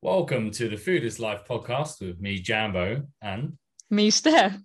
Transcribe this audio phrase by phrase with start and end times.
[0.00, 3.58] Welcome to the Food is Life podcast with me, Jambo, and
[3.90, 4.56] Me, Steph.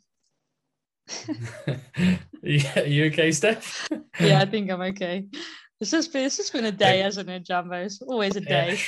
[2.43, 3.89] yeah, you okay, Steph?
[4.19, 5.25] Yeah, I think I'm okay.
[5.81, 7.77] It's just been, it's just been a day, hasn't it, Jambo?
[7.77, 8.77] It's always a day.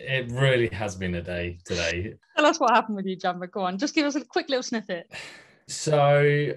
[0.00, 2.14] It really has been a day today.
[2.36, 3.46] Tell us what happened with you, Jambo.
[3.48, 5.10] Go on, just give us a quick little snippet.
[5.66, 6.52] So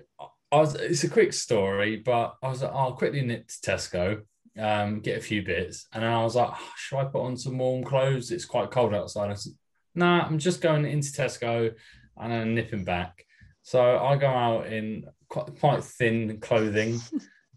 [0.51, 4.21] I was it's a quick story, but I was like, I'll quickly nip to Tesco,
[4.57, 7.37] um, get a few bits, and then I was like, oh, should I put on
[7.37, 8.31] some warm clothes?
[8.31, 9.31] It's quite cold outside.
[9.31, 9.53] I said,
[9.95, 11.73] nah, I'm just going into Tesco
[12.17, 13.25] and then nipping back.
[13.63, 16.99] So I go out in quite quite thin clothing,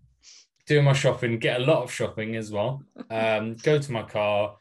[0.67, 2.83] do my shopping, get a lot of shopping as well.
[3.11, 4.57] Um, go to my car,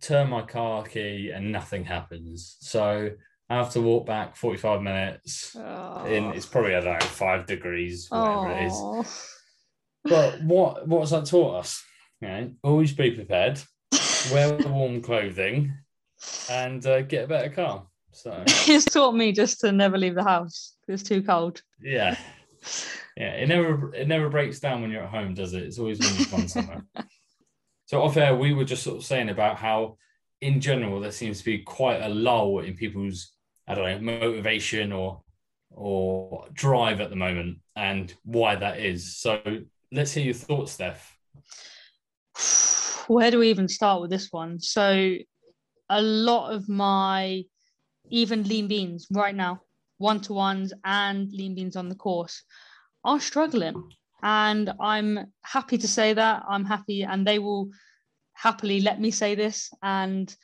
[0.00, 2.56] turn my car key, and nothing happens.
[2.60, 3.10] So
[3.50, 5.56] I have to walk back 45 minutes.
[6.06, 9.37] In it's probably I don't know five degrees, whatever it is.
[10.04, 11.84] But what what has that taught us?
[12.20, 13.60] You know, always be prepared,
[14.32, 15.72] wear the warm clothing,
[16.50, 17.86] and uh, get a better car.
[18.12, 20.74] So it's taught me just to never leave the house.
[20.88, 21.62] It's too cold.
[21.82, 22.16] yeah,
[23.16, 23.32] yeah.
[23.34, 25.62] It never it never breaks down when you're at home, does it?
[25.62, 26.84] It's always when you've gone somewhere.
[27.86, 29.96] So off air, we were just sort of saying about how,
[30.42, 33.32] in general, there seems to be quite a lull in people's
[33.66, 35.22] I don't know motivation or
[35.70, 39.16] or drive at the moment, and why that is.
[39.16, 39.40] So
[39.92, 41.16] let's hear your thoughts, Steph.
[43.08, 44.60] Where do we even start with this one?
[44.60, 45.16] So,
[45.90, 47.44] a lot of my
[48.10, 49.62] even lean beans right now,
[49.96, 52.42] one to ones and lean beans on the course,
[53.04, 53.90] are struggling.
[54.22, 56.42] And I'm happy to say that.
[56.48, 57.70] I'm happy, and they will
[58.34, 59.70] happily let me say this.
[59.82, 60.34] And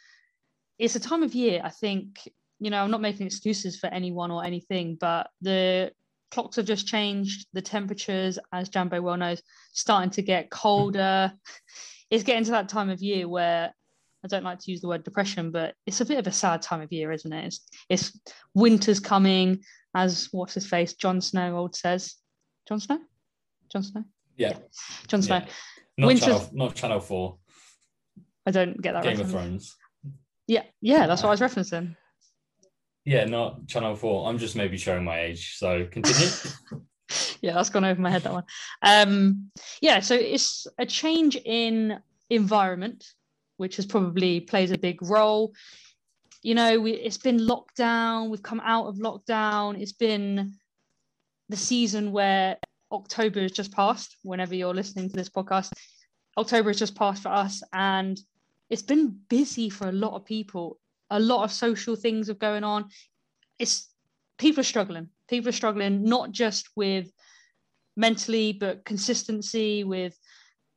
[0.78, 2.19] it's a time of year, I think,
[2.61, 5.92] you know, I'm not making excuses for anyone or anything, but the
[6.34, 7.46] clocks have just changed.
[7.52, 9.40] The temperatures, as Jambo well knows,
[9.72, 11.32] starting to get colder.
[12.10, 13.72] It's getting to that time of year where
[14.24, 16.60] I don't like to use the word depression, but it's a bit of a sad
[16.62, 17.46] time of year, isn't it?
[17.46, 18.20] It's, it's
[18.54, 22.14] winter's coming, as what's his face, Jon Snow old says.
[22.69, 23.00] Jon Snow?
[23.72, 24.04] Jon Snow?
[24.36, 24.53] Yeah,
[25.09, 25.36] Jon Snow.
[25.36, 25.47] Yeah.
[25.97, 27.38] not Winter's- channel, not Channel Four,
[28.47, 29.30] I don't get that Game of.
[29.30, 29.75] Thrones.
[30.47, 31.97] Yeah, yeah, that's what I was referencing.
[33.04, 34.28] Yeah, not Channel Four.
[34.28, 35.56] I'm just maybe showing my age.
[35.56, 36.28] So continue.
[37.42, 38.44] yeah, that's gone over my head that one.
[38.82, 39.50] Um,
[39.82, 41.98] yeah, so it's a change in
[42.31, 43.04] environment,
[43.59, 45.53] which has probably plays a big role.
[46.42, 48.31] You know, we, it's been lockdown.
[48.31, 49.81] We've come out of lockdown.
[49.81, 50.54] It's been
[51.48, 52.56] the season where
[52.91, 54.16] October has just passed.
[54.22, 55.72] Whenever you're listening to this podcast,
[56.38, 58.19] October has just passed for us, and
[58.71, 60.78] it's been busy for a lot of people.
[61.10, 62.87] A lot of social things are going on.
[63.59, 63.88] It's
[64.38, 65.09] people are struggling.
[65.28, 67.10] People are struggling not just with
[67.97, 70.16] mentally, but consistency, with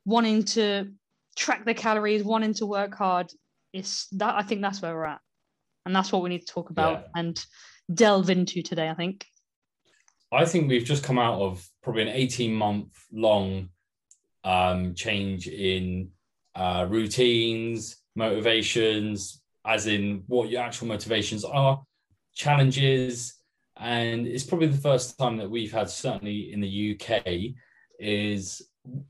[0.06, 0.92] wanting to
[1.36, 3.32] track their calories, wanting to work hard.
[3.74, 5.20] It's that I think that's where we're at.
[5.86, 7.08] And that's what we need to talk about Yeah.
[7.22, 7.46] and
[7.94, 9.26] delve into today, I think.
[10.32, 13.70] I think we've just come out of probably an 18 month long
[14.44, 16.12] um, change in
[16.56, 21.84] uh, routines, motivations, as in what your actual motivations are,
[22.34, 23.36] challenges.
[23.76, 27.54] And it's probably the first time that we've had, certainly in the UK,
[28.00, 28.62] is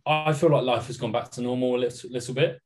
[0.06, 2.60] I feel like life has gone back to normal a little, little bit.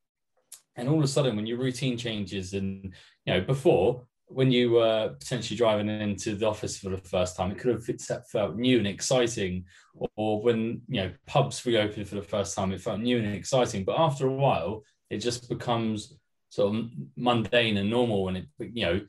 [0.77, 2.93] And all of a sudden, when your routine changes, and
[3.25, 7.51] you know, before when you were potentially driving into the office for the first time,
[7.51, 7.71] it could
[8.09, 9.65] have felt new and exciting.
[10.15, 13.83] Or when you know pubs reopened for the first time, it felt new and exciting.
[13.83, 16.15] But after a while, it just becomes
[16.51, 16.85] sort of
[17.15, 18.27] mundane and normal.
[18.27, 19.01] And it, you know,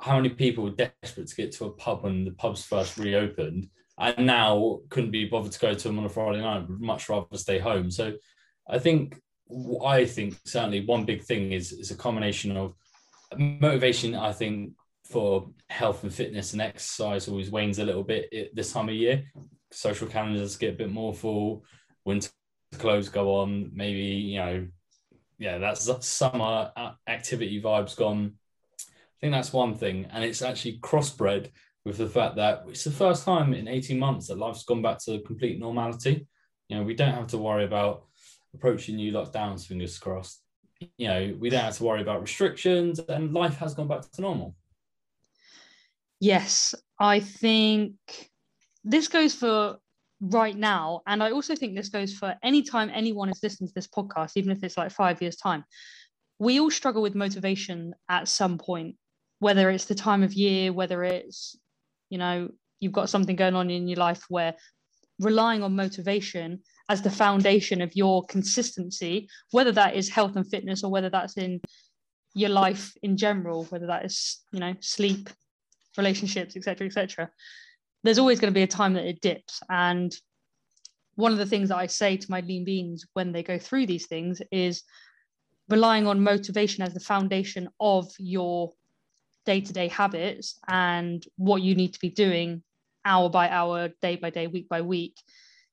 [0.00, 3.68] how many people were desperate to get to a pub when the pubs first reopened,
[3.98, 7.08] and now couldn't be bothered to go to them on a Friday night, would much
[7.08, 7.90] rather stay home.
[7.90, 8.14] So,
[8.68, 9.20] I think
[9.84, 12.74] I think certainly one big thing is is a combination of
[13.36, 14.72] motivation i think
[15.04, 19.22] for health and fitness and exercise always wanes a little bit this time of year
[19.70, 21.64] social calendars get a bit more full
[22.04, 22.30] winter
[22.78, 24.66] clothes go on maybe you know
[25.38, 28.34] yeah that's summer uh, activity vibes gone.
[28.78, 31.50] I think that's one thing and it's actually crossbred
[31.84, 34.98] with the fact that it's the first time in 18 months that life's gone back
[35.04, 36.26] to complete normality.
[36.68, 38.06] You know we don't have to worry about
[38.56, 40.42] approaching new lockdowns fingers crossed.
[40.98, 44.20] You know, we don't have to worry about restrictions and life has gone back to
[44.20, 44.54] normal.
[46.20, 47.94] Yes, I think
[48.84, 49.78] this goes for
[50.20, 51.02] right now.
[51.06, 54.32] And I also think this goes for any time anyone is listening to this podcast,
[54.36, 55.64] even if it's like five years' time.
[56.38, 58.96] We all struggle with motivation at some point,
[59.38, 61.56] whether it's the time of year, whether it's,
[62.10, 62.48] you know,
[62.80, 64.54] you've got something going on in your life where
[65.18, 70.84] relying on motivation as the foundation of your consistency, whether that is health and fitness
[70.84, 71.60] or whether that's in
[72.34, 75.30] your life in general, whether that is, you know, sleep,
[75.96, 77.30] relationships, etc., etc.
[78.06, 79.60] There's always going to be a time that it dips.
[79.68, 80.14] And
[81.16, 83.86] one of the things that I say to my lean beans when they go through
[83.86, 84.84] these things is
[85.68, 88.72] relying on motivation as the foundation of your
[89.44, 92.62] day-to-day habits and what you need to be doing
[93.04, 95.16] hour by hour, day by day, week by week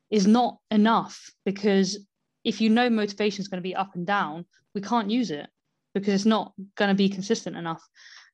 [0.10, 2.00] is not enough because
[2.44, 5.48] if you know motivation is going to be up and down, we can't use it
[5.94, 7.88] because it's not going to be consistent enough.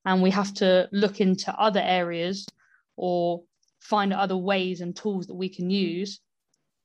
[0.05, 2.47] And we have to look into other areas
[2.95, 3.43] or
[3.79, 6.19] find other ways and tools that we can use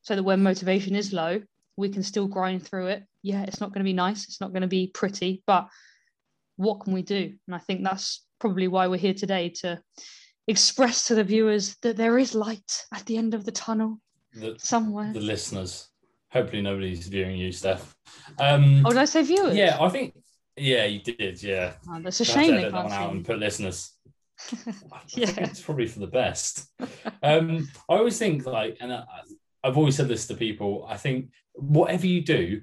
[0.03, 1.41] so that when motivation is low,
[1.77, 3.05] we can still grind through it.
[3.23, 5.69] Yeah, it's not going to be nice, it's not going to be pretty, but
[6.57, 7.35] what can we do?
[7.47, 9.81] And I think that's probably why we're here today to
[10.47, 13.99] express to the viewers that there is light at the end of the tunnel
[14.35, 15.13] the, somewhere.
[15.13, 15.89] The listeners.
[16.31, 17.95] Hopefully nobody's viewing you, Steph.
[18.39, 19.57] Um, oh, did I say viewers?
[19.57, 20.15] Yeah, I think.
[20.57, 21.43] Yeah, you did.
[21.43, 21.75] Yeah.
[21.89, 22.57] Oh, that's a shame.
[22.57, 23.94] They can't out and put listeners.
[25.09, 26.71] yeah, it's probably for the best.
[27.23, 29.05] Um, I always think like, and I,
[29.63, 30.87] I've always said this to people.
[30.89, 32.61] I think whatever you do,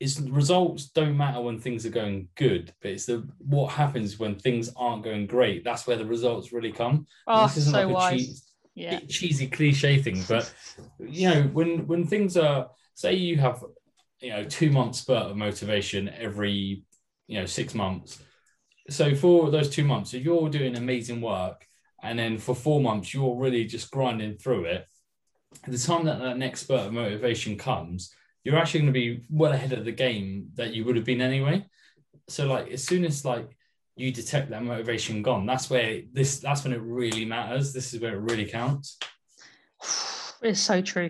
[0.00, 4.38] is results don't matter when things are going good, but it's the what happens when
[4.38, 5.64] things aren't going great.
[5.64, 7.06] That's where the results really come.
[7.26, 9.00] Oh, this isn't so like a wise yeah.
[9.08, 10.52] cheesy cliche thing, but
[10.98, 13.64] you know, when when things are say you have
[14.20, 16.82] you know two months spurt of motivation every
[17.26, 18.22] you know six months.
[18.90, 21.66] So for those two months, if you're doing amazing work,
[22.02, 24.86] and then for four months you're really just grinding through it,
[25.66, 29.52] the time that that next spurt of motivation comes, you're actually going to be well
[29.52, 31.64] ahead of the game that you would have been anyway.
[32.28, 33.56] So like as soon as like
[33.96, 37.72] you detect that motivation gone that's where this that's when it really matters.
[37.72, 38.98] This is where it really counts.
[40.42, 41.08] It's so true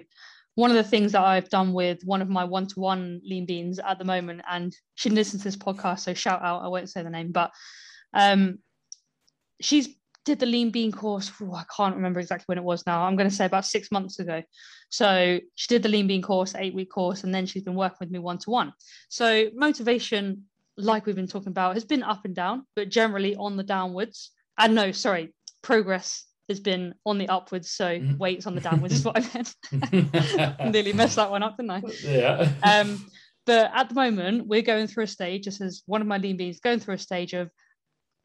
[0.55, 3.99] one of the things that i've done with one of my one-to-one lean beans at
[3.99, 7.11] the moment and she listens to this podcast so shout out i won't say the
[7.11, 7.51] name but
[8.13, 8.59] um
[9.61, 9.89] she's
[10.25, 13.17] did the lean bean course Ooh, i can't remember exactly when it was now i'm
[13.17, 14.43] going to say about six months ago
[14.89, 17.99] so she did the lean bean course eight week course and then she's been working
[18.01, 18.73] with me one-to-one
[19.09, 20.45] so motivation
[20.77, 24.31] like we've been talking about, has been up and down, but generally on the downwards.
[24.59, 27.71] And no, sorry, progress has been on the upwards.
[27.71, 28.19] So mm-hmm.
[28.19, 29.55] weights on the downwards is what I meant.
[30.73, 31.83] Nearly messed that one up, didn't I?
[32.03, 32.53] Yeah.
[32.63, 33.05] Um,
[33.47, 36.37] but at the moment, we're going through a stage, just as one of my lean
[36.37, 37.51] beans going through a stage of,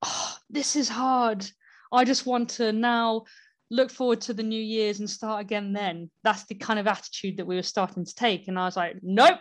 [0.03, 1.45] oh, this is hard.
[1.91, 3.23] I just want to now
[3.71, 6.09] look forward to the new year's and start again then.
[6.23, 8.47] That's the kind of attitude that we were starting to take.
[8.47, 9.39] And I was like, nope,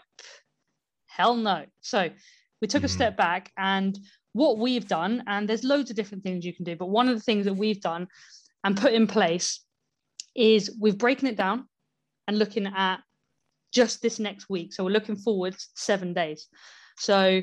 [1.07, 1.65] hell no.
[1.81, 2.11] So
[2.61, 2.87] we took mm-hmm.
[2.87, 3.99] a step back and
[4.33, 7.17] what we've done, and there's loads of different things you can do, but one of
[7.17, 8.07] the things that we've done
[8.65, 9.65] and put in place
[10.35, 11.69] is we've broken it down
[12.27, 12.99] and looking at
[13.73, 14.73] just this next week.
[14.73, 16.47] So we're looking forward seven days.
[16.99, 17.43] So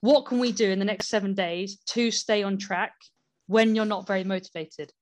[0.00, 2.92] what can we do in the next seven days to stay on track
[3.46, 4.92] when you're not very motivated?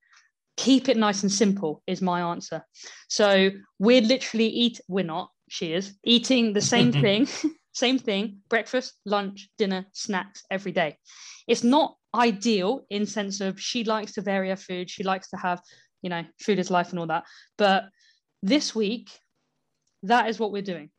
[0.56, 2.62] Keep it nice and simple is my answer.
[3.08, 4.80] So we're literally eat.
[4.88, 5.30] We're not.
[5.48, 7.26] She is eating the same thing
[7.72, 10.98] same thing, breakfast, lunch, dinner, snacks every day.
[11.48, 14.90] It's not ideal in sense of she likes to vary her food.
[14.90, 15.60] She likes to have,
[16.02, 17.24] you know, food is life and all that.
[17.56, 17.84] But
[18.42, 19.10] this week,
[20.02, 20.90] that is what we're doing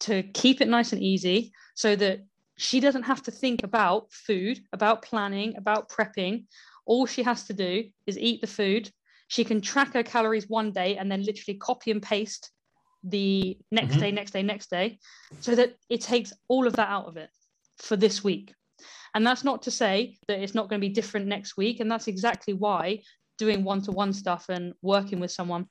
[0.00, 2.20] to keep it nice and easy so that
[2.56, 6.44] she doesn't have to think about food, about planning, about prepping.
[6.86, 8.90] All she has to do is eat the food.
[9.28, 12.50] She can track her calories one day and then literally copy and paste
[13.10, 14.00] the next mm-hmm.
[14.00, 14.98] day, next day, next day,
[15.40, 17.30] so that it takes all of that out of it
[17.78, 18.54] for this week.
[19.14, 21.80] And that's not to say that it's not going to be different next week.
[21.80, 23.02] And that's exactly why
[23.38, 25.66] doing one to one stuff and working with someone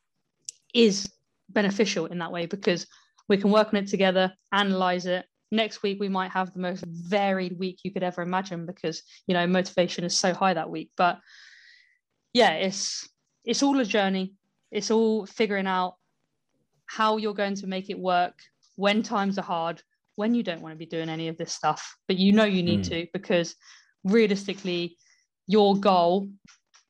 [0.74, 1.10] is
[1.50, 2.88] beneficial in that way because
[3.30, 5.26] we can work on it together, analyze it.
[5.52, 9.34] Next week, we might have the most varied week you could ever imagine because, you
[9.34, 10.92] know, motivation is so high that week.
[10.98, 11.20] But
[12.34, 13.08] yeah, it's
[13.46, 14.34] it's all a journey.
[14.72, 15.96] It's all figuring out
[16.88, 18.34] how you're going to make it work
[18.76, 19.82] when times are hard,
[20.16, 22.64] when you don't want to be doing any of this Steph, but you know you
[22.64, 22.90] need mm.
[22.90, 23.56] to because
[24.04, 24.98] realistically,
[25.48, 26.30] your goal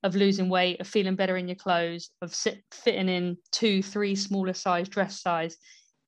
[0.03, 4.15] of losing weight, of feeling better in your clothes, of sit, fitting in two, three
[4.15, 5.57] smaller size dress size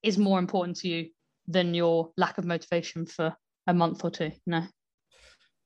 [0.03, 1.09] is more important to you
[1.47, 3.35] than your lack of motivation for
[3.67, 4.31] a month or two.
[4.45, 4.63] No.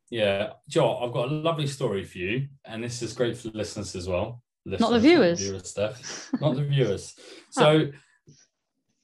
[0.09, 3.57] Yeah, Joe, I've got a lovely story for you, and this is great for the
[3.57, 4.41] listeners as well.
[4.65, 5.39] Listeners, not the viewers.
[5.39, 6.29] Not the viewers, stuff.
[6.39, 7.15] not the viewers.
[7.51, 7.87] So,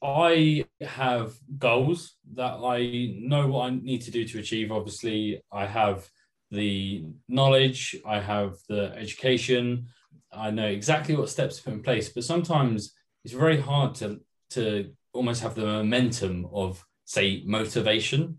[0.02, 4.72] I have goals that I know what I need to do to achieve.
[4.72, 6.08] Obviously, I have
[6.50, 9.86] the knowledge, I have the education,
[10.32, 12.08] I know exactly what steps to put in place.
[12.08, 18.38] But sometimes it's very hard to to almost have the momentum of say motivation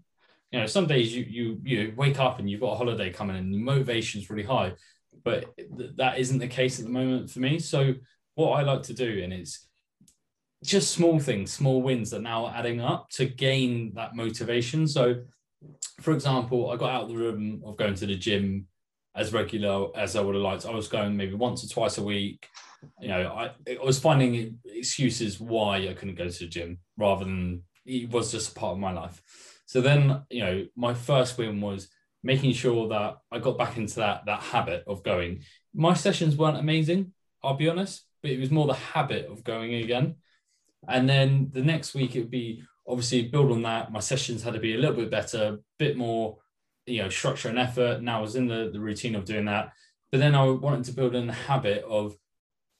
[0.51, 3.37] you know, some days you you you wake up and you've got a holiday coming
[3.37, 4.73] and your motivation's really high,
[5.23, 7.57] but th- that isn't the case at the moment for me.
[7.57, 7.93] So
[8.35, 9.67] what I like to do, and it's
[10.63, 14.87] just small things, small wins that now are adding up to gain that motivation.
[14.87, 15.21] So,
[15.99, 18.67] for example, I got out of the room of going to the gym
[19.15, 20.65] as regular as I would have liked.
[20.65, 22.47] I was going maybe once or twice a week.
[22.99, 27.25] You know, I, I was finding excuses why I couldn't go to the gym rather
[27.25, 29.21] than it was just a part of my life.
[29.65, 31.89] So then, you know, my first win was
[32.23, 35.41] making sure that I got back into that that habit of going.
[35.73, 37.13] My sessions weren't amazing,
[37.43, 40.15] I'll be honest, but it was more the habit of going again.
[40.87, 43.91] And then the next week it would be obviously build on that.
[43.91, 46.37] My sessions had to be a little bit better, bit more,
[46.85, 48.01] you know, structure and effort.
[48.01, 49.73] Now I was in the, the routine of doing that.
[50.11, 52.15] But then I wanted to build in the habit of,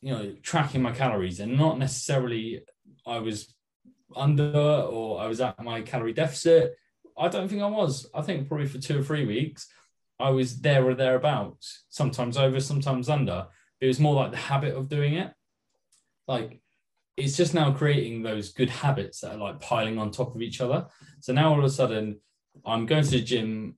[0.01, 2.63] you know, tracking my calories and not necessarily
[3.05, 3.53] I was
[4.15, 6.75] under or I was at my calorie deficit.
[7.17, 8.09] I don't think I was.
[8.13, 9.67] I think probably for two or three weeks,
[10.19, 13.47] I was there or thereabouts, sometimes over, sometimes under.
[13.79, 15.33] It was more like the habit of doing it.
[16.27, 16.60] Like
[17.21, 20.61] it's just now creating those good habits that are like piling on top of each
[20.61, 20.87] other.
[21.19, 22.19] So now all of a sudden,
[22.65, 23.77] I'm going to the gym,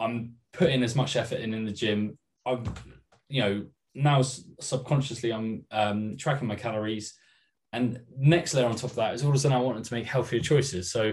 [0.00, 2.18] I'm putting as much effort in in the gym.
[2.46, 2.64] I'm,
[3.28, 7.14] you know, now subconsciously I'm um, tracking my calories.
[7.72, 9.94] And next layer on top of that is all of a sudden I wanted to
[9.94, 10.90] make healthier choices.
[10.90, 11.12] So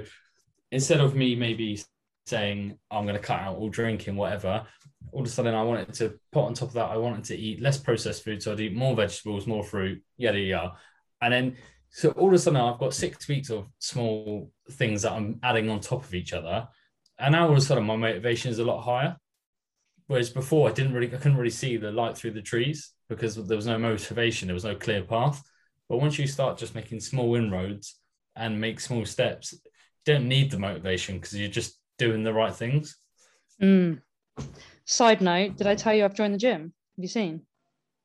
[0.71, 1.81] instead of me maybe
[2.27, 4.65] saying I'm going to cut out all drinking, whatever,
[5.11, 7.35] all of a sudden I wanted to put on top of that, I wanted to
[7.37, 8.41] eat less processed food.
[8.41, 10.73] So I'd eat more vegetables, more fruit, yada, yada.
[11.25, 11.57] And then,
[11.89, 15.71] so all of a sudden I've got six weeks of small things that I'm adding
[15.71, 16.67] on top of each other.
[17.17, 19.15] And now all of a sudden my motivation is a lot higher.
[20.05, 23.35] Whereas before I didn't really, I couldn't really see the light through the trees because
[23.35, 25.41] there was no motivation, there was no clear path.
[25.89, 27.99] But once you start just making small inroads
[28.35, 29.59] and make small steps, you
[30.05, 32.97] don't need the motivation because you're just doing the right things.
[33.59, 33.99] Mm.
[34.85, 36.73] Side note, did I tell you I've joined the gym?
[36.97, 37.41] Have you seen?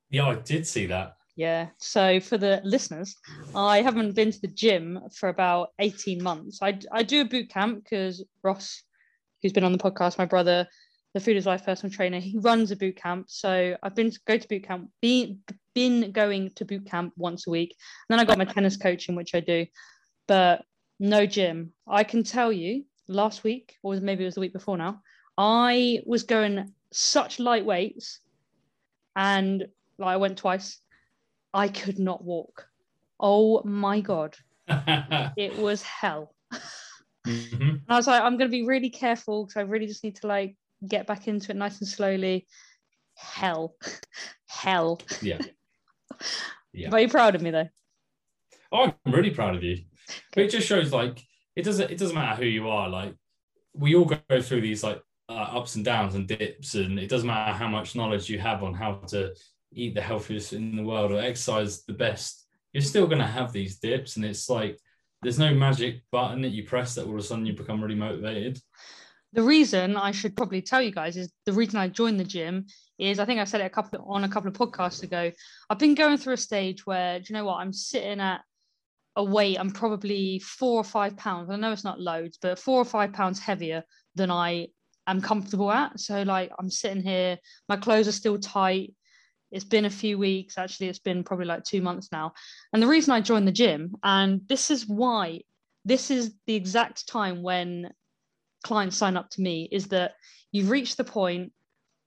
[0.09, 1.17] Yeah, I did see that.
[1.41, 1.69] Yeah.
[1.79, 3.15] So for the listeners,
[3.55, 6.59] I haven't been to the gym for about 18 months.
[6.61, 8.83] I, I do a boot camp because Ross,
[9.41, 10.67] who's been on the podcast, my brother,
[11.15, 13.25] the Food is Life personal trainer, he runs a boot camp.
[13.29, 15.39] So I've been to go to boot camp, be,
[15.73, 17.75] been going to boot camp once a week.
[18.07, 19.65] And then I got my tennis coaching, which I do,
[20.27, 20.63] but
[20.99, 21.73] no gym.
[21.87, 25.01] I can tell you last week, or maybe it was the week before now,
[25.39, 28.19] I was going such light weights
[29.15, 29.65] and
[29.97, 30.79] like I went twice.
[31.53, 32.67] I could not walk.
[33.19, 34.35] Oh my God.
[34.67, 36.33] it was hell.
[37.27, 37.61] Mm-hmm.
[37.61, 40.15] And I was like, I'm going to be really careful because I really just need
[40.17, 40.55] to like
[40.87, 42.47] get back into it nice and slowly.
[43.15, 43.75] Hell.
[44.47, 45.01] hell.
[45.21, 45.39] Yeah.
[46.73, 46.89] Yeah.
[46.91, 47.67] Are you proud of me though?
[48.71, 49.79] Oh, I'm really proud of you.
[50.33, 51.21] But it just shows like
[51.55, 52.87] it doesn't it doesn't matter who you are.
[52.87, 53.13] Like
[53.73, 57.27] we all go through these like uh, ups and downs and dips, and it doesn't
[57.27, 59.33] matter how much knowledge you have on how to
[59.71, 62.47] eat the healthiest in the world or exercise the best.
[62.73, 64.79] You're still going to have these dips, and it's like
[65.21, 67.95] there's no magic button that you press that all of a sudden you become really
[67.95, 68.59] motivated.
[69.33, 72.65] The reason I should probably tell you guys is the reason I joined the gym
[72.99, 75.31] is I think I said it a couple on a couple of podcasts ago.
[75.69, 78.41] I've been going through a stage where do you know what I'm sitting at
[79.15, 81.49] a weight I'm probably four or five pounds.
[81.49, 83.83] I know it's not loads, but four or five pounds heavier
[84.15, 84.67] than I
[85.07, 85.99] am comfortable at.
[85.99, 87.37] So like I'm sitting here,
[87.67, 88.93] my clothes are still tight.
[89.51, 90.57] It's been a few weeks.
[90.57, 92.33] Actually, it's been probably like two months now.
[92.73, 95.41] And the reason I joined the gym, and this is why,
[95.85, 97.91] this is the exact time when
[98.63, 100.13] clients sign up to me, is that
[100.51, 101.51] you've reached the point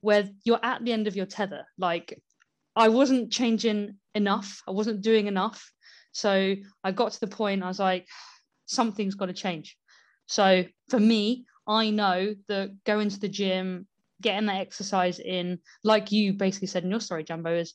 [0.01, 1.65] where you're at the end of your tether.
[1.79, 2.21] Like
[2.77, 4.63] I wasn't changing enough.
[4.69, 5.71] I wasn't doing enough.
[6.13, 8.07] So I got to the point, I was like,
[8.67, 9.77] something's got to change.
[10.27, 13.87] So for me, I know that going to the gym,
[14.21, 17.75] getting that exercise in, like you basically said in your story, Jambo, is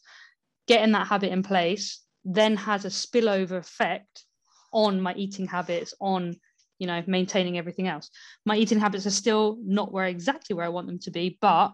[0.68, 4.26] getting that habit in place then has a spillover effect
[4.72, 6.36] on my eating habits, on
[6.78, 8.10] you know maintaining everything else.
[8.46, 11.74] My eating habits are still not where exactly where I want them to be, but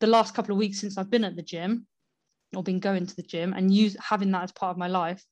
[0.00, 1.86] the last couple of weeks since I've been at the gym
[2.54, 5.24] or been going to the gym and use having that as part of my life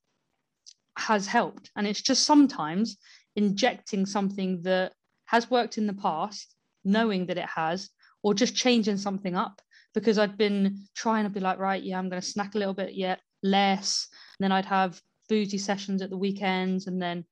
[0.97, 1.71] has helped.
[1.77, 2.97] And it's just sometimes
[3.37, 4.93] injecting something that
[5.27, 7.91] has worked in the past, knowing that it has,
[8.23, 9.61] or just changing something up
[9.95, 12.75] because I'd been trying to be like, right, yeah, I'm going to snack a little
[12.75, 14.09] bit yet less.
[14.39, 17.25] And then I'd have boozy sessions at the weekends and then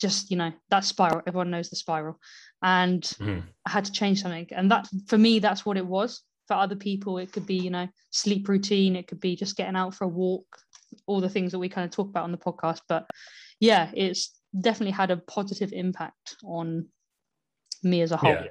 [0.00, 1.22] just, you know, that spiral.
[1.26, 2.18] Everyone knows the spiral.
[2.62, 3.42] And mm.
[3.66, 4.48] I had to change something.
[4.52, 6.22] And that, for me, that's what it was.
[6.46, 8.96] For other people, it could be, you know, sleep routine.
[8.96, 10.46] It could be just getting out for a walk,
[11.06, 12.80] all the things that we kind of talk about on the podcast.
[12.88, 13.08] But
[13.60, 16.88] yeah, it's definitely had a positive impact on
[17.82, 18.32] me as a whole.
[18.32, 18.46] Yeah.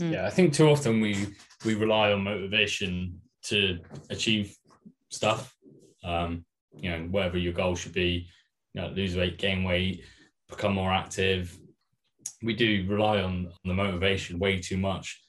[0.00, 0.12] Mm.
[0.12, 1.28] Yeah, I think too often we
[1.64, 3.78] we rely on motivation to
[4.10, 4.56] achieve
[5.08, 5.54] stuff.
[6.02, 6.44] Um,
[6.76, 8.28] you know, whatever your goal should be,
[8.74, 10.04] you know, lose weight, gain weight,
[10.48, 11.56] become more active.
[12.42, 15.22] We do rely on, on the motivation way too much.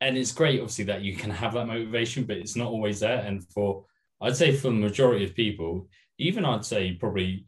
[0.00, 3.18] And it's great, obviously, that you can have that motivation, but it's not always there.
[3.18, 3.84] And for
[4.20, 7.46] I'd say for the majority of people, even I'd say probably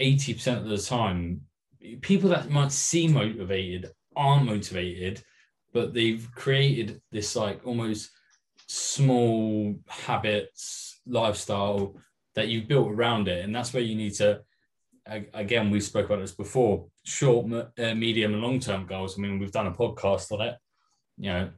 [0.00, 1.42] 80% of the time,
[2.00, 5.22] people that might seem motivated aren't motivated
[5.72, 8.10] but they've created this like almost
[8.66, 11.96] small habits lifestyle
[12.34, 13.44] that you've built around it.
[13.44, 14.42] And that's where you need to
[15.34, 19.18] again we spoke about this before short uh, medium and long term goals.
[19.18, 20.56] I mean we've done a podcast on it
[21.18, 21.48] you know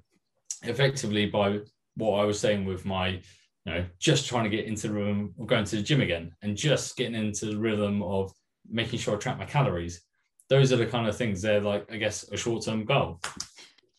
[0.62, 1.60] effectively by
[1.96, 3.20] what i was saying with my you
[3.66, 6.56] know just trying to get into the room or going to the gym again and
[6.56, 8.32] just getting into the rhythm of
[8.68, 10.02] making sure i track my calories.
[10.50, 13.20] Those are the kind of things they're like i guess a short term goal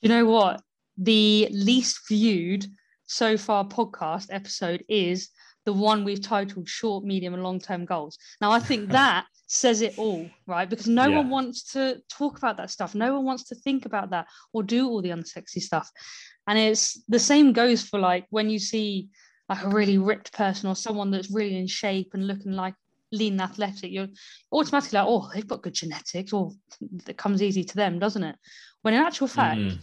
[0.02, 0.62] you know what?
[0.98, 2.66] The least viewed
[3.08, 5.30] so far podcast episode is
[5.66, 8.18] the one we've titled short, medium, and long term goals.
[8.42, 10.70] Now, I think that says it all, right?
[10.70, 11.18] Because no yeah.
[11.18, 12.96] one wants to talk about that stuff.
[12.96, 15.90] No one wants to think about that or do all the unsexy stuff.
[16.48, 19.10] And it's the same goes for like when you see
[19.50, 22.76] like a really ripped person or someone that's really in shape and looking like
[23.12, 24.08] lean and athletic, you're
[24.52, 26.52] automatically like, oh, they've got good genetics, or
[27.08, 28.36] it comes easy to them, doesn't it?
[28.86, 29.80] When in actual fact, mm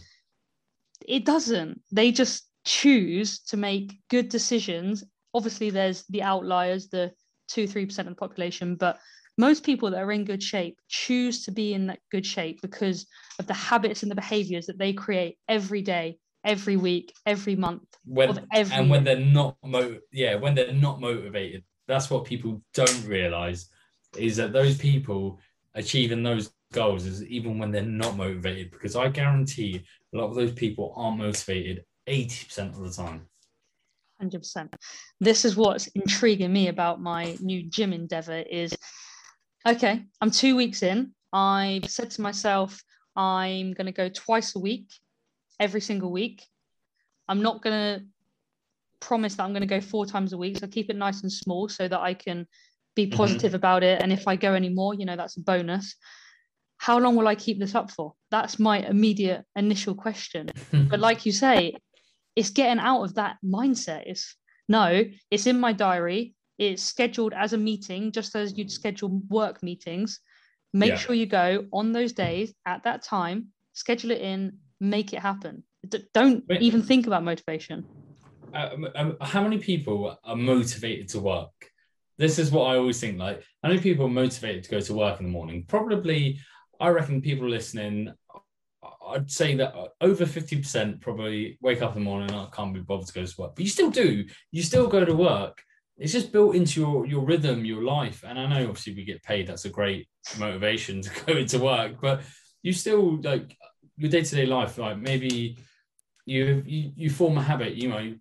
[1.09, 1.83] it doesn't.
[1.91, 5.03] They just choose to make good decisions.
[5.35, 7.11] Obviously, there's the outliers, the
[7.49, 9.01] two, three percent of the population, but
[9.37, 13.05] most people that are in good shape choose to be in that good shape because
[13.41, 17.89] of the habits and the behaviors that they create every day, every week, every month.
[18.05, 22.63] When, every and when they're not mo- yeah, when they're not motivated, that's what people
[22.75, 23.69] don't realize
[24.17, 25.41] is that those people
[25.75, 30.35] achieving those goals is even when they're not motivated because I guarantee a lot of
[30.35, 33.27] those people aren't motivated 80% of the time.
[34.23, 34.73] 100%.
[35.21, 38.75] This is what's intriguing me about my new gym endeavor is
[39.67, 41.13] okay, I'm 2 weeks in.
[41.33, 42.83] I've said to myself
[43.15, 44.89] I'm going to go twice a week,
[45.61, 46.47] every single week.
[47.29, 48.05] I'm not going to
[49.01, 50.59] promise that I'm going to go four times a week.
[50.59, 52.47] So keep it nice and small so that I can
[52.95, 53.17] be mm-hmm.
[53.17, 53.57] positive mm-hmm.
[53.57, 54.03] about it.
[54.03, 55.97] And if I go any more, you know, that's a bonus
[56.83, 58.15] how long will I keep this up for?
[58.33, 60.49] That's my immediate initial question.
[60.73, 61.77] but like you say,
[62.35, 64.03] it's getting out of that mindset.
[64.07, 64.35] It's
[64.69, 66.35] no, it's in my diary.
[66.59, 70.19] It's scheduled as a meeting, just as you'd schedule work meetings.
[70.73, 70.97] Make yeah.
[70.97, 75.63] sure you go on those days at that time, schedule it in, make it happen.
[75.89, 77.87] D- don't Wait, even think about motivation.
[78.53, 81.53] Uh, um, um, how many people are motivated to work?
[82.19, 83.21] This is what I always think.
[83.21, 85.65] Like, how many people are motivated to go to work in the morning?
[85.69, 86.41] Probably
[86.83, 88.13] I reckon people listening,
[89.09, 92.81] I'd say that over 50% probably wake up in the morning and I can't be
[92.81, 93.55] bothered to go to work.
[93.55, 94.25] But you still do.
[94.51, 95.63] You still go to work.
[95.97, 98.25] It's just built into your, your rhythm, your life.
[98.27, 99.47] And I know obviously we get paid.
[99.47, 100.09] That's a great
[100.41, 102.01] motivation to go into work.
[102.01, 102.23] But
[102.65, 103.57] you still like
[103.97, 105.59] your day-to-day life, like maybe
[106.27, 108.15] you you, you form a habit, you know,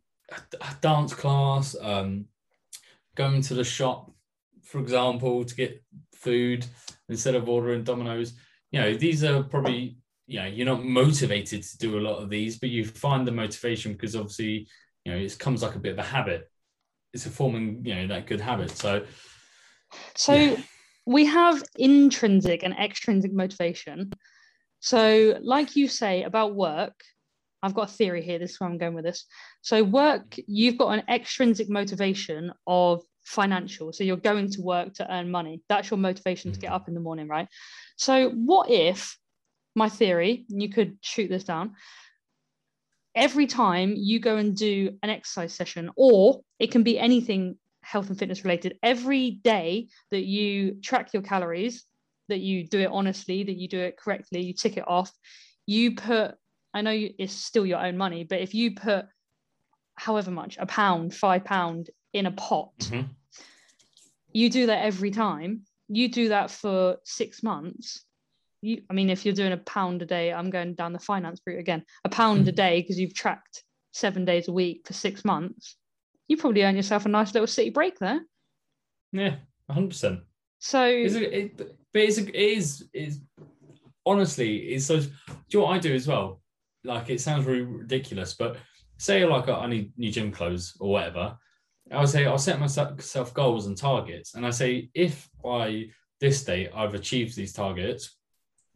[0.81, 2.25] dance class, um,
[3.15, 4.11] going to the shop,
[4.63, 6.67] for example, to get food
[7.09, 8.33] instead of ordering Domino's
[8.71, 12.29] you know, these are probably, you know, you're not motivated to do a lot of
[12.29, 14.67] these, but you find the motivation because obviously,
[15.05, 16.49] you know, it comes like a bit of a habit.
[17.13, 18.71] It's a forming, you know, that good habit.
[18.71, 19.05] So,
[20.15, 20.57] so yeah.
[21.05, 24.11] we have intrinsic and extrinsic motivation.
[24.79, 27.03] So, like you say about work,
[27.61, 28.39] I've got a theory here.
[28.39, 29.25] This is where I'm going with this.
[29.61, 33.93] So, work, you've got an extrinsic motivation of financial.
[33.93, 35.61] So, you're going to work to earn money.
[35.69, 36.75] That's your motivation to get mm-hmm.
[36.75, 37.47] up in the morning, right?
[37.95, 39.17] So, what if
[39.75, 41.75] my theory, you could shoot this down,
[43.15, 48.09] every time you go and do an exercise session, or it can be anything health
[48.09, 51.85] and fitness related, every day that you track your calories,
[52.29, 55.11] that you do it honestly, that you do it correctly, you tick it off,
[55.65, 56.35] you put,
[56.73, 59.05] I know it's still your own money, but if you put
[59.95, 63.07] however much, a pound, five pound in a pot, mm-hmm.
[64.33, 65.61] you do that every time.
[65.87, 68.05] You do that for six months.
[68.61, 71.41] You i mean if you're doing a pound a day i'm going down the finance
[71.45, 71.83] route again.
[72.05, 72.55] A pound a mm.
[72.55, 75.75] day because you've tracked seven days a week for six months
[76.27, 78.21] you probably earn yourself a nice little city break there.
[79.11, 79.35] Yeah
[79.69, 80.21] 100%
[80.59, 83.19] so it's a, it, but it's a, it is is
[84.05, 85.07] honestly it's so do
[85.49, 86.41] you know what i do as well?
[86.83, 88.57] Like it sounds really ridiculous but
[88.97, 91.35] say like i need new gym clothes or whatever
[91.91, 95.87] I would say I'll set myself goals and targets, and I say if by
[96.19, 98.17] this date I've achieved these targets,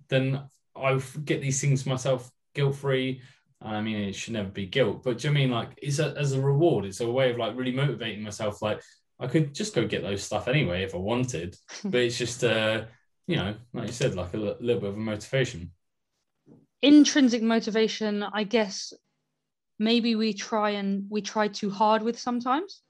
[0.09, 0.43] then
[0.75, 3.21] I get these things myself guilt free.
[3.61, 5.99] I mean, it should never be guilt, but do you know I mean like it's
[5.99, 6.85] a, as a reward?
[6.85, 8.61] It's a way of like really motivating myself.
[8.61, 8.81] Like
[9.19, 12.85] I could just go get those stuff anyway if I wanted, but it's just uh,
[13.27, 15.71] you know, like you said, like a l- little bit of a motivation.
[16.81, 18.93] Intrinsic motivation, I guess,
[19.79, 22.81] maybe we try and we try too hard with sometimes.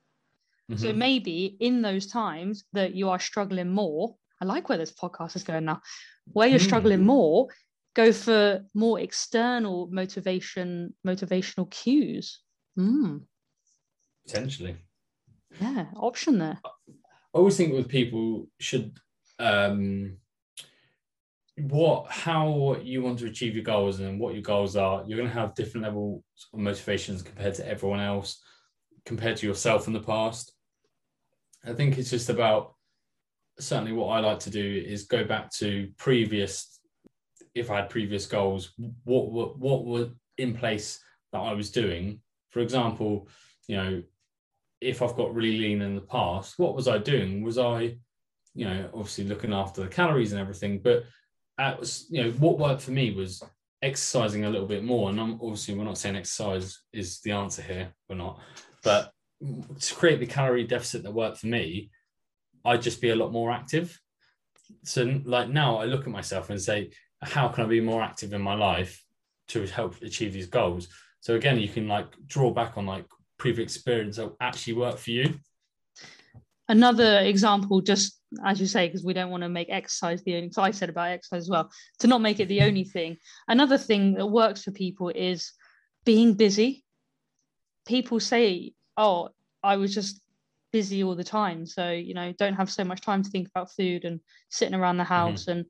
[0.75, 0.97] So Mhm.
[0.97, 5.43] maybe in those times that you are struggling more, I like where this podcast is
[5.43, 5.81] going now,
[6.33, 7.05] where you're struggling Mm.
[7.05, 7.47] more,
[7.93, 12.41] go for more external motivation, motivational cues.
[12.77, 13.27] Mm,
[14.25, 14.77] Potentially.
[15.61, 16.59] yeah, option there.
[16.65, 18.97] I always think with people should
[19.39, 20.17] um
[21.57, 25.29] what how you want to achieve your goals and what your goals are you're going
[25.29, 26.23] to have different levels
[26.53, 28.41] of motivations compared to everyone else
[29.05, 30.53] compared to yourself in the past
[31.67, 32.75] i think it's just about
[33.59, 36.79] certainly what i like to do is go back to previous
[37.53, 38.73] if i had previous goals
[39.03, 40.99] what were what were in place
[41.31, 43.27] that i was doing for example
[43.67, 44.01] you know
[44.81, 47.43] if I've got really lean in the past, what was I doing?
[47.43, 47.97] Was I,
[48.53, 51.05] you know, obviously looking after the calories and everything, but
[51.57, 53.41] at you know, what worked for me was
[53.81, 55.09] exercising a little bit more.
[55.09, 58.39] And I'm obviously we're not saying exercise is the answer here, we're not,
[58.83, 59.11] but
[59.79, 61.89] to create the calorie deficit that worked for me,
[62.63, 63.99] I'd just be a lot more active.
[64.83, 68.33] So like now I look at myself and say, how can I be more active
[68.33, 69.03] in my life
[69.49, 70.87] to help achieve these goals?
[71.21, 73.05] So again, you can like draw back on like
[73.37, 75.35] previous experience that actually work for you.
[76.67, 80.51] Another example, just as you say, because we don't want to make exercise the only.
[80.51, 83.17] So I said about exercise as well, to not make it the only thing.
[83.47, 85.51] Another thing that works for people is
[86.05, 86.83] being busy.
[87.87, 89.29] People say, "Oh,
[89.65, 90.21] I was just
[90.71, 93.73] busy all the time, so you know, don't have so much time to think about
[93.73, 95.65] food and sitting around the house." And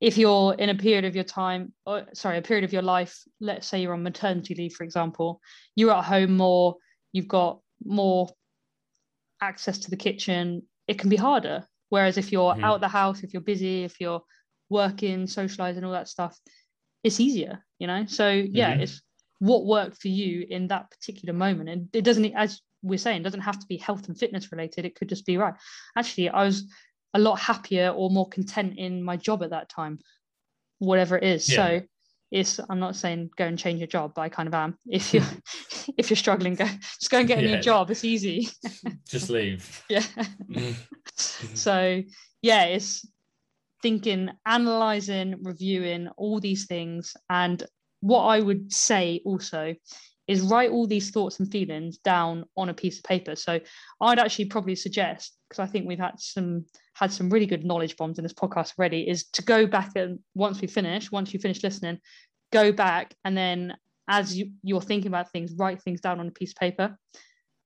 [0.00, 3.14] if you're in a period of your time, or sorry, a period of your life,
[3.40, 5.40] let's say you're on maternity leave, for example,
[5.76, 6.76] you're at home more,
[7.12, 8.28] you've got more
[9.40, 11.66] access to the kitchen, it can be harder.
[11.88, 12.64] Whereas if you're Mhm.
[12.64, 14.22] out the house, if you're busy, if you're
[14.68, 16.38] working, socializing, all that stuff,
[17.02, 18.06] it's easier, you know?
[18.06, 18.82] So yeah, Mhm.
[18.82, 19.02] it's
[19.38, 21.68] what worked for you in that particular moment.
[21.68, 24.84] And it doesn't, as we're saying, doesn't have to be health and fitness related.
[24.84, 25.54] It could just be right.
[25.96, 26.72] Actually, I was
[27.14, 29.98] a lot happier or more content in my job at that time,
[30.78, 31.48] whatever it is.
[31.48, 31.56] Yeah.
[31.56, 31.80] So
[32.30, 34.78] it's I'm not saying go and change your job, but I kind of am.
[34.88, 35.24] If you're
[35.98, 37.56] if you're struggling, go just go and get a Yeah.
[37.56, 37.90] new job.
[37.90, 38.48] It's easy.
[39.08, 39.84] Just leave.
[39.88, 40.04] yeah.
[40.48, 41.54] Mm-hmm.
[41.54, 42.02] so
[42.42, 43.04] yeah, it's
[43.82, 47.16] thinking, analyzing, reviewing all these things.
[47.28, 47.62] And
[48.00, 49.74] what I would say also
[50.30, 53.34] is write all these thoughts and feelings down on a piece of paper.
[53.34, 53.58] So
[54.00, 56.64] I'd actually probably suggest, because I think we've had some
[56.94, 60.20] had some really good knowledge bombs in this podcast already, is to go back and
[60.34, 61.98] once we finish, once you finish listening,
[62.52, 63.76] go back and then
[64.08, 66.96] as you, you're thinking about things, write things down on a piece of paper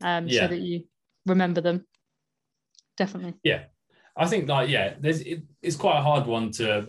[0.03, 0.43] um, Yeah.
[0.43, 0.85] so that you
[1.27, 1.87] remember them.
[2.97, 3.35] Definitely.
[3.43, 3.65] Yeah.
[4.17, 6.89] I think like yeah, there's it, it's quite a hard one to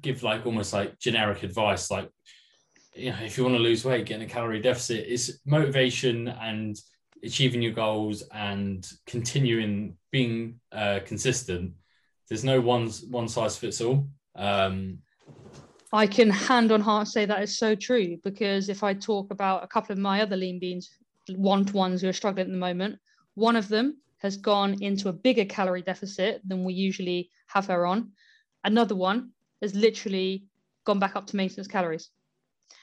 [0.00, 1.90] give like almost like generic advice.
[1.90, 2.10] Like
[2.94, 6.80] you know, if you want to lose weight, getting a calorie deficit, is motivation and
[7.22, 11.72] achieving your goals and continuing being uh, consistent.
[12.28, 14.08] There's no one one size fits all.
[14.36, 14.98] Um,
[15.92, 19.62] I can hand on heart say that is so true because if I talk about
[19.62, 20.90] a couple of my other lean beans,
[21.36, 22.98] one to ones who are struggling at the moment,
[23.34, 27.86] one of them has gone into a bigger calorie deficit than we usually have her
[27.86, 28.10] on.
[28.64, 29.30] Another one
[29.62, 30.44] has literally
[30.84, 32.10] gone back up to maintenance calories.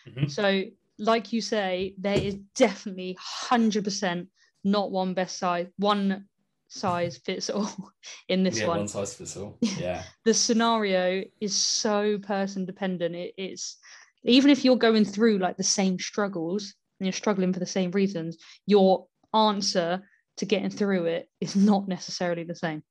[0.07, 0.29] Mhm.
[0.29, 0.63] So,
[0.97, 3.17] like you say, there is definitely
[3.49, 4.27] 100%
[4.63, 6.25] not one best size, one
[6.67, 7.91] size fits all
[8.29, 9.57] in this yeah, one one size fits all.
[9.61, 13.15] Yeah, the scenario is so person dependent.
[13.15, 13.77] It, it's
[14.23, 17.91] even if you're going through like the same struggles and you're struggling for the same
[17.91, 18.37] reasons,
[18.67, 22.83] your answer to getting through it is not necessarily the same.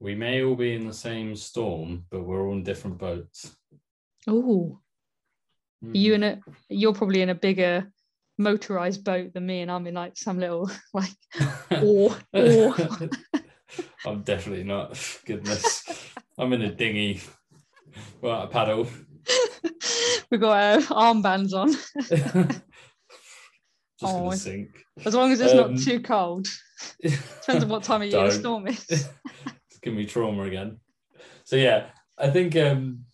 [0.00, 3.54] we may all be in the same storm, but we're all in different boats.
[4.26, 4.80] Oh,
[5.84, 5.96] Mm.
[5.96, 6.38] you in a
[6.68, 7.90] you're probably in a bigger
[8.38, 11.10] motorized boat than me, and I'm in like some little like
[11.82, 12.74] or or
[14.06, 14.98] I'm definitely not.
[15.24, 15.84] Goodness,
[16.38, 17.20] I'm in a dinghy.
[18.20, 18.86] Well, a paddle.
[20.30, 21.72] we've got uh, armbands on.
[21.72, 22.62] Just
[24.02, 24.84] Oh, gonna sink.
[25.04, 26.46] As long as it's Um, not too cold.
[27.02, 28.84] Depends on what time of year the storm is.
[28.88, 30.78] it's giving me trauma again.
[31.44, 33.04] So yeah, I think um,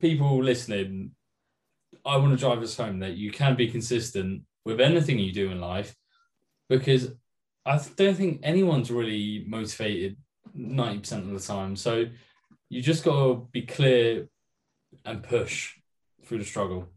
[0.00, 1.12] people listening,
[2.04, 5.50] I want to drive us home that you can be consistent with anything you do
[5.50, 5.94] in life,
[6.68, 7.12] because
[7.64, 10.16] I don't think anyone's really motivated
[10.54, 11.76] ninety percent of the time.
[11.76, 12.06] So
[12.68, 14.28] you just got to be clear
[15.04, 15.74] and push
[16.24, 16.88] through the struggle.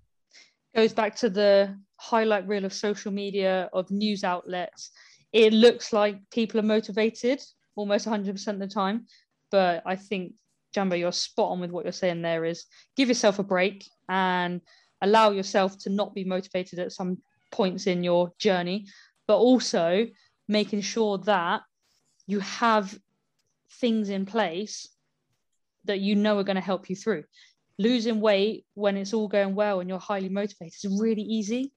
[0.76, 4.92] Goes back to the highlight reel of social media, of news outlets.
[5.32, 7.42] It looks like people are motivated
[7.76, 9.06] almost 100% of the time.
[9.52, 10.34] But I think,
[10.74, 12.66] Jambo, you're spot on with what you're saying there is
[12.96, 14.62] give yourself a break and
[15.06, 17.20] allow yourself to not be motivated at some
[17.52, 18.88] points in your journey,
[19.28, 20.08] but also
[20.48, 21.62] making sure that
[22.28, 22.98] you have
[23.80, 24.88] things in place
[25.86, 27.24] that you know are going to help you through.
[27.78, 31.74] Losing weight when it's all going well and you're highly motivated is really easy.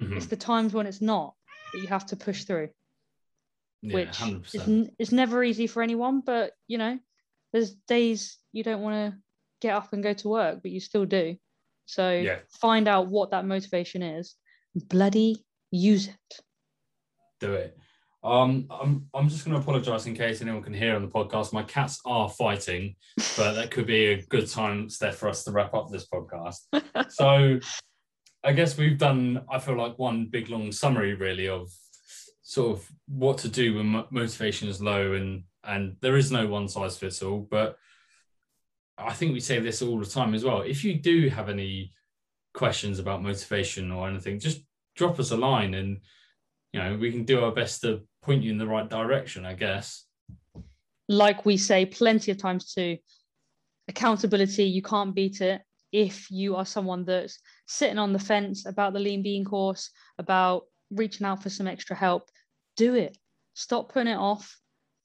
[0.00, 0.16] Mm-hmm.
[0.16, 1.34] It's the times when it's not
[1.72, 2.70] that you have to push through,
[3.82, 4.44] yeah, which 100%.
[4.54, 6.22] is, is never easy for anyone.
[6.24, 6.98] But you know,
[7.52, 9.18] there's days you don't want to
[9.60, 11.36] get up and go to work, but you still do.
[11.92, 12.38] So yeah.
[12.48, 14.34] find out what that motivation is,
[14.74, 16.40] bloody use it.
[17.38, 17.76] Do it.
[18.24, 21.52] Um, I'm I'm just going to apologise in case anyone can hear on the podcast.
[21.52, 22.94] My cats are fighting,
[23.36, 26.60] but that could be a good time, Steph, for us to wrap up this podcast.
[27.10, 27.58] so,
[28.42, 29.44] I guess we've done.
[29.50, 31.68] I feel like one big long summary, really, of
[32.42, 36.68] sort of what to do when motivation is low, and and there is no one
[36.68, 37.46] size fits all.
[37.50, 37.76] But
[39.06, 40.62] I think we say this all the time as well.
[40.62, 41.92] If you do have any
[42.54, 44.62] questions about motivation or anything, just
[44.96, 45.98] drop us a line and
[46.72, 49.54] you know we can do our best to point you in the right direction, I
[49.54, 50.06] guess.
[51.08, 52.98] Like we say plenty of times too,
[53.88, 55.62] accountability, you can't beat it.
[55.90, 60.64] If you are someone that's sitting on the fence about the lean bean course, about
[60.90, 62.30] reaching out for some extra help,
[62.76, 63.18] do it.
[63.54, 64.58] Stop putting it off.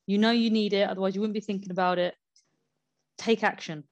[0.05, 2.15] You know you need it, otherwise, you wouldn't be thinking about it.
[3.17, 3.83] Take action.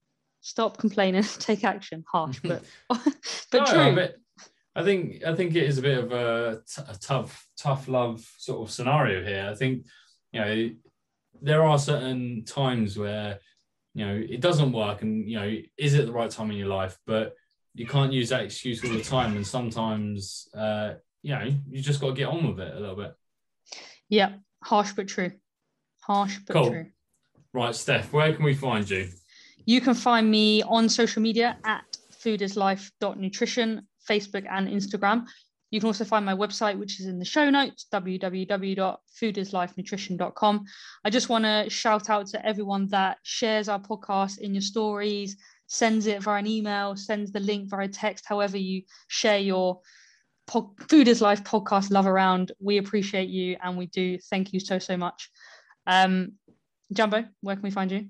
[0.42, 2.04] Stop complaining, take action.
[2.12, 3.14] Harsh, but but
[3.54, 4.08] no, true.
[4.76, 8.30] I think I think it is a bit of a, t- a tough tough love
[8.38, 9.50] sort of scenario here.
[9.50, 9.86] I think
[10.32, 10.70] you know
[11.42, 13.40] there are certain times where
[13.94, 16.68] you know it doesn't work, and you know is it the right time in your
[16.68, 16.98] life?
[17.08, 17.36] But
[17.74, 22.02] you can't use that excuse all the time, and sometimes uh, you know you just
[22.02, 23.16] got to get on with it a little bit.
[24.10, 25.32] Yeah, harsh but true.
[26.02, 26.70] Harsh but cool.
[26.70, 26.86] true.
[27.56, 29.08] Right, Steph, where can we find you?
[29.66, 31.86] You can find me on social media at
[32.22, 35.26] foodislife.nutrition Facebook and Instagram.
[35.72, 40.66] You can also find my website, which is in the show notes, www.foodislifenutrition.com.
[41.06, 45.38] I just want to shout out to everyone that shares our podcast in your stories,
[45.68, 49.80] sends it via an email, sends the link via text, however you share your
[50.46, 52.52] po- Food is Life podcast love around.
[52.60, 55.32] We appreciate you and we do thank you so, so much.
[55.88, 56.34] Um,
[56.92, 58.10] Jambo, where can we find you?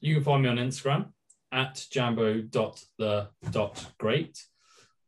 [0.00, 1.10] You can find me on Instagram
[1.52, 4.42] at jambo.the.great.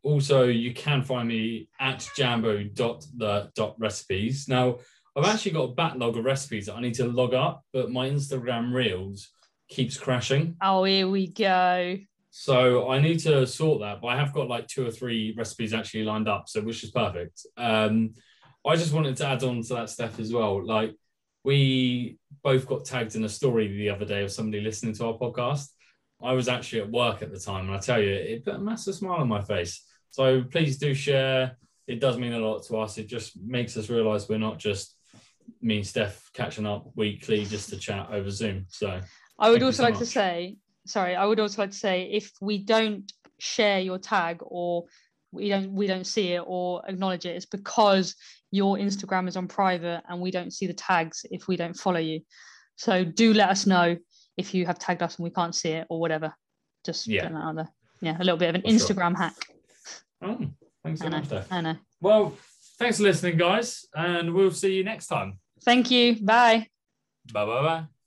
[0.02, 4.48] Also, you can find me at jambo.the.recipes.
[4.48, 4.78] Now,
[5.14, 8.08] I've actually got a backlog of recipes that I need to log up, but my
[8.08, 9.28] Instagram Reels
[9.68, 10.56] keeps crashing.
[10.62, 11.98] Oh, here we go.
[12.30, 15.74] So I need to sort that, but I have got like two or three recipes
[15.74, 17.44] actually lined up, so which is perfect.
[17.56, 18.14] Um,
[18.66, 20.64] I just wanted to add on to that stuff as well.
[20.64, 20.94] Like
[21.44, 25.14] we both got tagged in a story the other day of somebody listening to our
[25.14, 25.68] podcast.
[26.22, 28.58] I was actually at work at the time, and I tell you, it put a
[28.58, 29.84] massive smile on my face.
[30.10, 31.56] So please do share.
[31.86, 32.98] It does mean a lot to us.
[32.98, 34.96] It just makes us realize we're not just
[35.62, 38.66] me and Steph catching up weekly just to chat over Zoom.
[38.68, 39.00] So
[39.38, 40.00] I would also so like much.
[40.00, 44.38] to say, sorry, I would also like to say if we don't share your tag
[44.42, 44.84] or
[45.32, 48.14] we don't we don't see it or acknowledge it, it's because
[48.50, 52.00] your Instagram is on private and we don't see the tags if we don't follow
[52.00, 52.20] you.
[52.76, 53.96] So do let us know
[54.36, 56.34] if you have tagged us and we can't see it or whatever.
[56.84, 57.22] Just yeah.
[57.22, 57.68] putting that out there.
[58.00, 59.18] Yeah, a little bit of an For Instagram sure.
[59.18, 59.36] hack.
[60.22, 60.38] Oh,
[60.82, 61.32] thanks so I much.
[61.50, 61.76] I know.
[62.00, 62.36] Well,
[62.78, 65.38] thanks for listening, guys, and we'll see you next time.
[65.62, 66.16] Thank you.
[66.22, 66.66] Bye.
[67.32, 67.90] Bye bye bye.